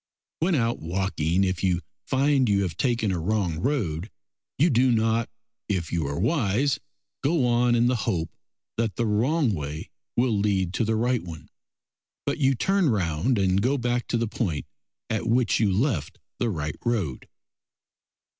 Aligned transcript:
When 0.39 0.55
out 0.55 0.79
walking, 0.79 1.43
if 1.43 1.63
you 1.63 1.81
find 2.07 2.49
you 2.49 2.63
have 2.63 2.75
taken 2.75 3.11
a 3.11 3.19
wrong 3.19 3.59
road 3.59 4.09
you 4.57 4.71
do 4.71 4.91
not, 4.91 5.29
if 5.69 5.91
you 5.91 6.07
are 6.07 6.17
wise, 6.19 6.79
go 7.23 7.45
on 7.45 7.75
in 7.75 7.85
the 7.85 7.97
hope 7.97 8.31
that 8.77 8.95
the 8.95 9.05
wrong 9.05 9.53
way 9.53 9.91
will 10.17 10.35
lead 10.35 10.73
to 10.73 10.85
the 10.85 10.95
right 10.95 11.21
one, 11.21 11.49
but 12.25 12.39
you 12.39 12.55
turn 12.55 12.89
round 12.89 13.37
and 13.37 13.61
go 13.61 13.77
back 13.77 14.07
to 14.07 14.17
the 14.17 14.27
point 14.27 14.65
at 15.07 15.27
which 15.27 15.59
you 15.59 15.71
left 15.71 16.17
the 16.39 16.49
right 16.49 16.77
road. 16.83 17.27